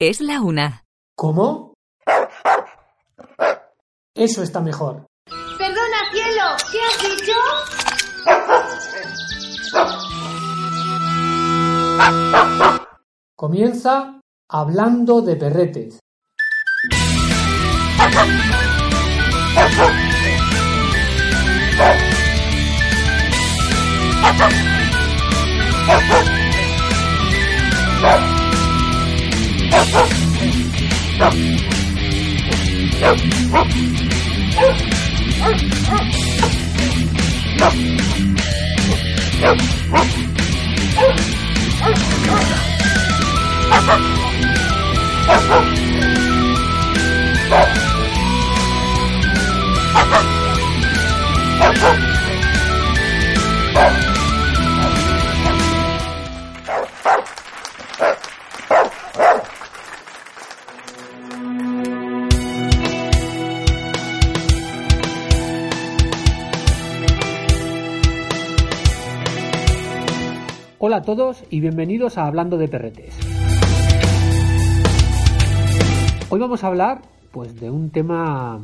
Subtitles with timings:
[0.00, 0.86] Es la una.
[1.14, 1.74] ¿Cómo?
[4.14, 5.04] Eso está mejor.
[5.58, 7.34] Perdona, cielo, ¿qué has dicho?
[13.36, 14.18] Comienza
[14.48, 16.00] hablando de perretes.
[31.22, 31.60] Oh,
[71.00, 73.14] a todos y bienvenidos a Hablando de Perretes.
[76.28, 78.60] Hoy vamos a hablar pues de un tema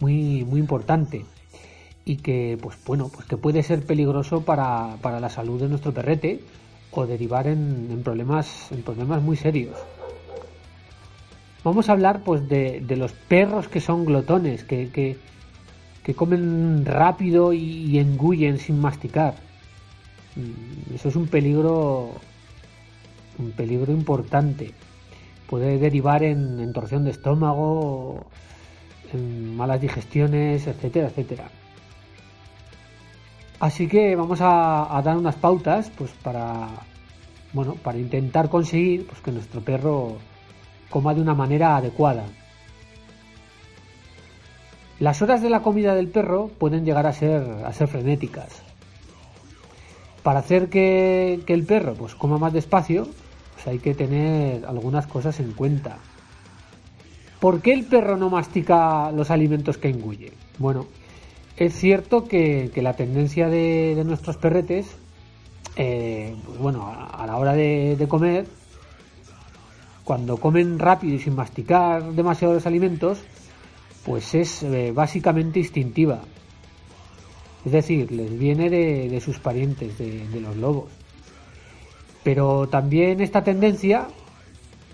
[0.00, 1.24] muy muy importante
[2.04, 5.94] y que pues bueno pues que puede ser peligroso para, para la salud de nuestro
[5.94, 6.42] perrete
[6.90, 9.78] o derivar en, problemas en problemas muy serios.
[11.64, 15.16] Vamos a hablar pues de, los perros que son glotones, que, que,
[16.02, 19.53] que comen rápido y engullen sin masticar.
[20.94, 22.12] Eso es un peligro,
[23.38, 24.72] un peligro importante.
[25.48, 28.26] Puede derivar en, en torsión de estómago,
[29.12, 31.50] en malas digestiones, etcétera, etcétera.
[33.60, 36.68] Así que vamos a, a dar unas pautas, pues para,
[37.52, 40.18] bueno, para intentar conseguir, pues que nuestro perro
[40.90, 42.24] coma de una manera adecuada.
[44.98, 48.62] Las horas de la comida del perro pueden llegar a ser, a ser frenéticas.
[50.24, 53.06] Para hacer que, el perro pues, coma más despacio,
[53.54, 55.98] pues hay que tener algunas cosas en cuenta.
[57.40, 60.32] ¿Por qué el perro no mastica los alimentos que engulle?
[60.58, 60.86] Bueno,
[61.58, 64.96] es cierto que, la tendencia de, nuestros perretes,
[65.76, 68.46] eh, pues bueno, a, la hora de, de comer,
[70.04, 73.20] cuando comen rápido y sin masticar demasiado los alimentos,
[74.06, 76.22] pues es eh, básicamente instintiva.
[77.64, 80.90] Es decir, les viene de, sus parientes, de, los lobos.
[82.22, 84.06] Pero también esta tendencia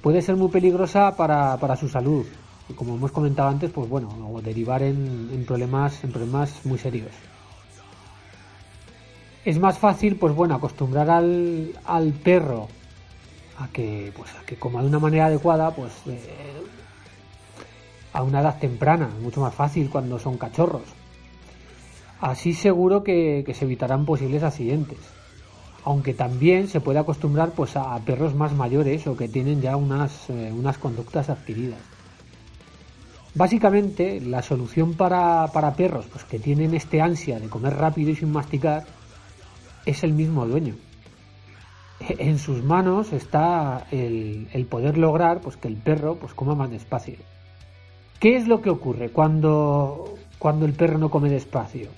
[0.03, 2.25] puede ser muy peligrosa para, su salud.
[2.69, 7.11] Y como hemos comentado antes, pues bueno, o derivar en, problemas, en problemas muy serios.
[9.45, 12.69] Es más fácil, pues bueno, acostumbrar al, al perro
[13.59, 16.63] a que, pues, a que coma de una manera adecuada, pues eh,
[18.13, 21.00] a una edad temprana, mucho más fácil cuando son cachorros.
[22.21, 24.99] Así seguro que, se evitarán posibles accidentes.
[25.85, 30.29] Aunque también se puede acostumbrar pues, a perros más mayores o que tienen ya unas,
[30.29, 31.81] eh, unas conductas adquiridas.
[33.35, 38.17] Básicamente, la solución para, para perros pues, que tienen este ansia de comer rápido y
[38.17, 38.85] sin masticar
[39.87, 40.75] es el mismo dueño.
[42.01, 46.71] En sus manos está el, el poder lograr pues, que el perro pues, coma más
[46.71, 47.17] despacio.
[48.19, 51.89] ¿Qué es lo que ocurre cuando, cuando el perro no come despacio?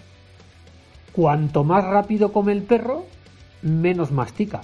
[1.12, 3.04] Cuanto más rápido come el perro,
[3.60, 4.62] menos mastica.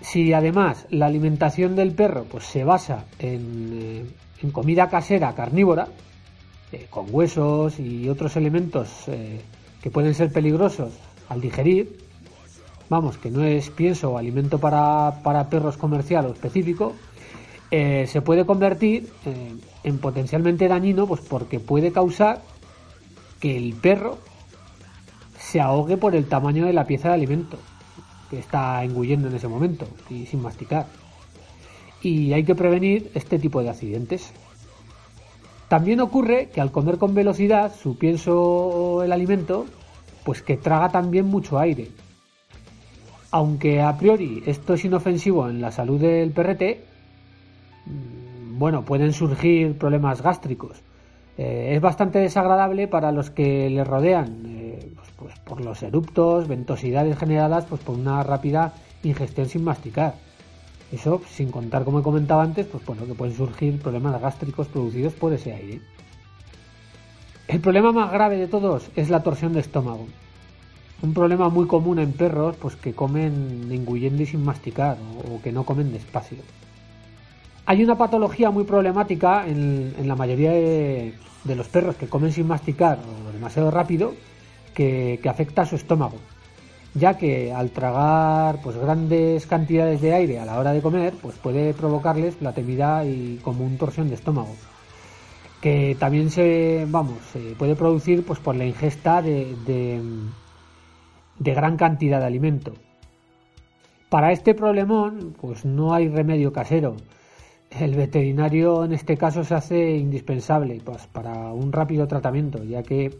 [0.00, 4.06] Si además la alimentación del perro pues, se basa en,
[4.42, 5.88] eh, comida casera carnívora,
[6.72, 9.40] eh, con huesos y otros elementos eh,
[9.82, 10.94] que pueden ser peligrosos
[11.28, 11.98] al digerir,
[12.88, 16.94] vamos, que no es pienso o alimento para, perros comercial o específico,
[17.70, 19.10] se puede convertir
[19.82, 22.42] en potencialmente dañino pues porque puede causar
[23.40, 24.18] que el perro
[25.52, 27.58] se ahogue por el tamaño de la pieza de alimento
[28.30, 30.86] que está engullendo en ese momento y sin masticar.
[32.00, 34.32] Y hay que prevenir este tipo de accidentes.
[35.68, 39.66] También ocurre que al comer con velocidad su pienso el alimento,
[40.24, 41.90] pues que traga también mucho aire.
[43.30, 46.82] Aunque a priori esto es inofensivo en la salud del perrete,
[48.56, 50.82] bueno, pueden surgir problemas gástricos.
[51.36, 54.61] Eh, es bastante desagradable para los que le rodean, eh,
[55.22, 58.74] pues, por los eruptos, ventosidades generadas pues, por una rápida
[59.04, 60.14] ingestión sin masticar.
[60.90, 65.14] Eso sin contar, como he comentado antes, pues bueno, que pueden surgir problemas gástricos producidos
[65.14, 65.80] por ese aire.
[67.48, 70.06] El problema más grave de todos es la torsión de estómago.
[71.02, 74.98] Un problema muy común en perros pues que comen engullendo y sin masticar
[75.30, 76.38] o que no comen despacio.
[77.64, 81.14] Hay una patología muy problemática en, la mayoría de,
[81.44, 84.14] los perros que comen sin masticar o demasiado rápido
[84.74, 86.16] que, afecta a su estómago,
[86.94, 91.36] ya que al tragar pues grandes cantidades de aire a la hora de comer, pues
[91.36, 94.54] puede provocarles la temida y como un torsión de estómago,
[95.60, 99.56] que también se vamos se puede producir pues por la ingesta de,
[101.38, 102.72] de gran cantidad de alimento.
[104.08, 106.96] Para este problemón, pues no hay remedio casero
[107.80, 113.10] el veterinario en este caso se hace indispensable pues, para un rápido tratamiento, ya que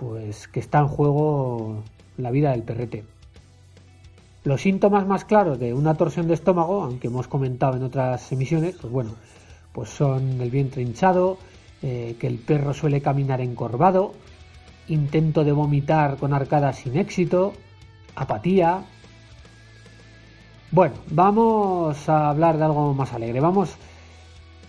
[0.00, 1.82] pues que está en juego
[2.16, 3.04] la vida del perrete.
[4.44, 8.76] Los síntomas más claros de una torsión de estómago, aunque hemos comentado en otras emisiones,
[8.80, 9.10] pues bueno,
[9.72, 11.36] pues son el vientre hinchado,
[11.82, 14.14] eh, que el perro suele caminar encorvado,
[14.88, 17.52] intento de vomitar con arcadas sin éxito,
[18.16, 18.82] apatía,
[20.70, 23.40] bueno, vamos a hablar de algo más alegre.
[23.40, 23.74] Vamos,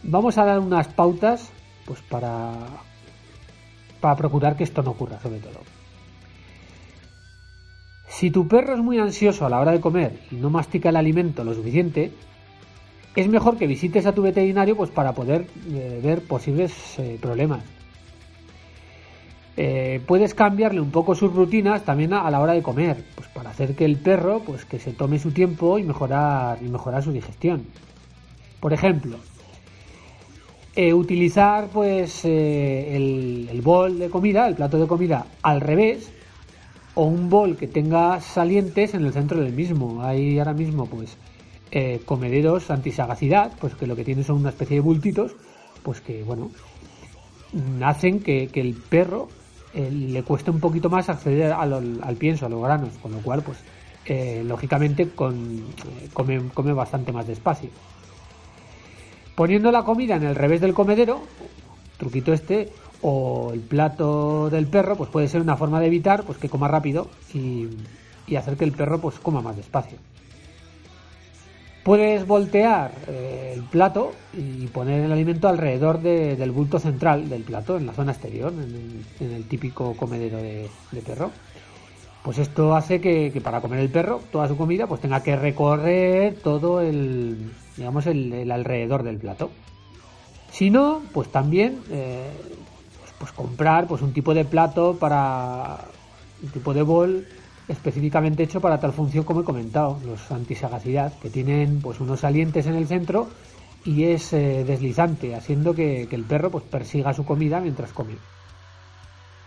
[0.04, 1.52] vamos a dar unas pautas
[1.86, 2.52] pues para,
[4.02, 5.62] para procurar que esto no ocurra, sobre todo.
[8.08, 10.98] Si tu perro es muy ansioso a la hora de comer y no mastica el
[10.98, 12.12] alimento lo suficiente,
[13.16, 17.64] es mejor que visites a tu veterinario pues para poder eh, ver posibles eh, problemas.
[19.58, 23.50] Eh, puedes cambiarle un poco sus rutinas también a, la hora de comer, pues para
[23.50, 27.12] hacer que el perro pues que se tome su tiempo y mejorar y mejorar su
[27.12, 27.66] digestión.
[28.60, 29.18] Por ejemplo,
[30.76, 36.12] eh, utilizar pues eh, el, bol de comida, el plato de comida al revés
[36.96, 40.04] o un bol que tenga salientes en el centro del mismo.
[40.04, 41.18] Hay ahora mismo pues
[42.04, 45.32] comederos antisagacidad, pues que lo que tienen son una especie de bultitos,
[45.84, 46.52] pues que bueno
[47.82, 49.30] hacen que, que el perro
[49.74, 53.42] eh, le cuesta un poquito más acceder al, pienso, a los granos, con lo cual,
[53.42, 53.58] pues,
[54.06, 57.70] eh, lógicamente, con, eh, come, come bastante más despacio.
[59.36, 61.22] Poniendo la comida en el revés del comedero,
[61.98, 62.70] truquito este,
[63.02, 66.68] o el plato del perro, pues puede ser una forma de evitar pues que coma
[66.68, 67.68] rápido y,
[68.36, 69.98] hacer que el perro pues coma más despacio.
[71.84, 77.76] Puedes voltear eh, el plato y poner el alimento alrededor del bulto central del plato,
[77.78, 80.70] en la zona exterior, en el, típico comedero de,
[81.06, 81.32] perro.
[82.24, 86.36] Pues esto hace que, para comer el perro toda su comida pues tenga que recorrer
[86.36, 89.50] todo el, digamos, el, alrededor del plato.
[90.52, 92.30] Si no, pues también eh,
[93.00, 95.86] pues, pues comprar pues un tipo de plato para
[96.44, 97.26] un tipo de bol
[97.68, 102.66] específicamente hecho para tal función como he comentado, los antisagacidad, que tienen pues unos salientes
[102.68, 103.30] en el centro
[103.86, 108.16] y es eh, deslizante, haciendo que, el perro pues persiga su comida mientras come.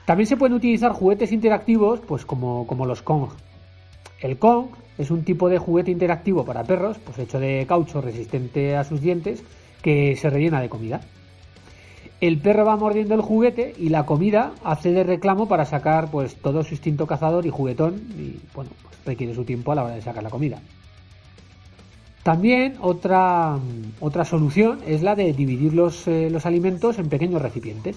[0.06, 3.30] También se pueden utilizar juguetes interactivos, pues como, como los Kong.
[4.20, 4.66] El Kong
[4.98, 9.00] es un tipo de juguete interactivo para perros, pues hecho de caucho resistente a sus
[9.00, 9.42] dientes,
[9.82, 11.00] que se rellena de comida.
[12.20, 16.36] El perro va mordiendo el juguete y la comida hace de reclamo para sacar pues
[16.36, 19.94] todo su instinto cazador y juguetón y bueno, pues, requiere su tiempo a la hora
[19.94, 20.60] de sacar la comida.
[22.22, 23.58] También otra,
[24.00, 27.96] otra solución es la de dividir los, eh, los, alimentos en pequeños recipientes.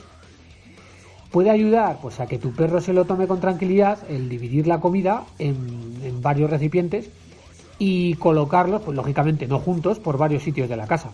[1.31, 4.79] Puede ayudar pues, a que tu perro se lo tome con tranquilidad el dividir la
[4.79, 7.09] comida en, varios recipientes
[7.79, 11.11] y colocarlos, pues lógicamente no juntos, por varios sitios de la casa.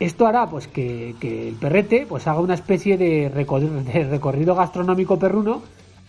[0.00, 5.62] Esto hará pues que, el perrete pues haga una especie de recorrido, gastronómico perruno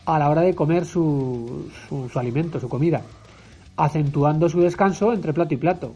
[0.05, 3.01] a la hora de comer su, su, alimento, su comida,
[3.75, 5.93] acentuando su descanso entre plato y plato.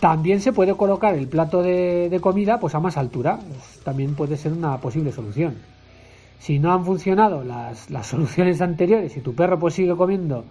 [0.00, 3.38] También se puede colocar el plato de, comida pues a más altura,
[3.84, 5.58] también puede ser una posible solución.
[6.38, 10.44] Si no han funcionado las, soluciones anteriores y tu perro pues sigue comiendo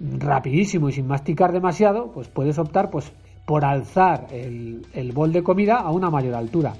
[0.00, 3.12] rapidísimo y sin masticar demasiado, pues puedes optar pues
[3.46, 6.74] por alzar el, bol de comida a una mayor altura.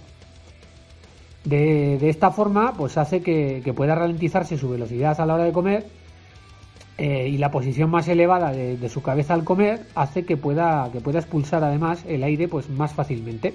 [1.45, 5.87] De, esta forma, pues hace que, pueda ralentizarse su velocidad a la hora de comer
[6.97, 11.01] eh, y la posición más elevada de, su cabeza al comer hace que pueda, que
[11.01, 13.55] pueda expulsar además el aire pues, más fácilmente.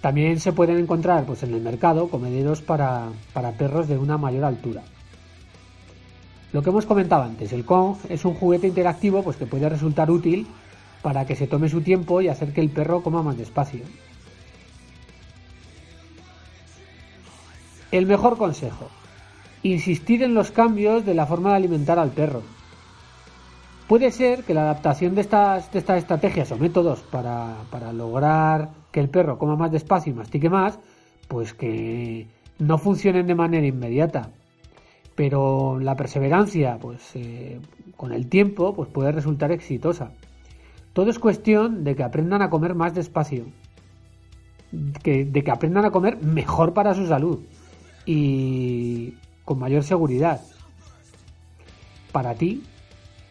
[0.00, 4.44] También se pueden encontrar pues, en el mercado comederos para, para perros de una mayor
[4.44, 4.82] altura.
[6.52, 10.10] Lo que hemos comentado antes, el Kong es un juguete interactivo pues, que puede resultar
[10.10, 10.46] útil
[11.02, 13.82] para que se tome su tiempo y hacer que el perro coma más despacio.
[17.90, 18.88] El mejor consejo.
[19.62, 22.42] Insistir en los cambios de la forma de alimentar al perro.
[23.88, 28.70] Puede ser que la adaptación de estas, de estas estrategias o métodos para, para, lograr
[28.90, 30.78] que el perro coma más despacio y mastique más,
[31.28, 32.26] pues que
[32.58, 34.30] no funcionen de manera inmediata.
[35.14, 37.60] Pero la perseverancia, pues eh,
[37.96, 40.12] con el tiempo, pues puede resultar exitosa.
[40.92, 43.44] Todo es cuestión de que aprendan a comer más despacio.
[45.02, 47.40] Que, de que aprendan a comer mejor para su salud.
[48.06, 49.14] Y
[49.44, 50.40] con mayor seguridad.
[52.12, 52.62] Para ti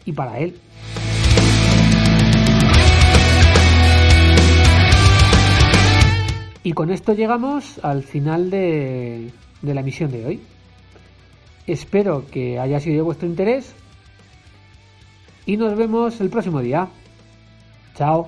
[0.05, 0.59] y para él.
[6.63, 10.41] Y con esto llegamos al final de, de la emisión de hoy.
[11.65, 13.73] Espero que haya sido de vuestro interés
[15.45, 16.87] y nos vemos el próximo día.
[17.95, 18.27] Chao.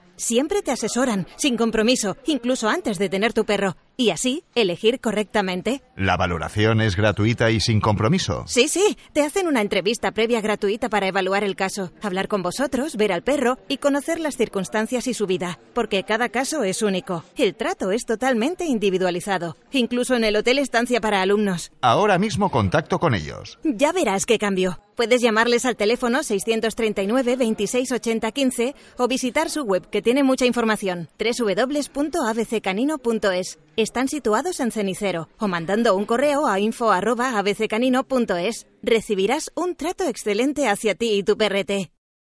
[0.21, 3.75] Siempre te asesoran, sin compromiso, incluso antes de tener tu perro.
[3.97, 5.81] Y así elegir correctamente.
[5.95, 8.43] ¿La valoración es gratuita y sin compromiso?
[8.47, 12.95] Sí, sí, te hacen una entrevista previa gratuita para evaluar el caso, hablar con vosotros,
[12.95, 17.23] ver al perro y conocer las circunstancias y su vida, porque cada caso es único.
[17.37, 21.71] El trato es totalmente individualizado, incluso en el hotel estancia para alumnos.
[21.81, 23.59] Ahora mismo contacto con ellos.
[23.63, 24.79] Ya verás qué cambio.
[24.95, 30.45] Puedes llamarles al teléfono 639 26 80 15 o visitar su web que tiene mucha
[30.45, 33.57] información www.abccanino.es.
[33.77, 38.67] Están situados en Cenicero o mandando un correo a info@abccanino.es.
[38.83, 41.93] Recibirás un trato excelente hacia ti y tu perrete.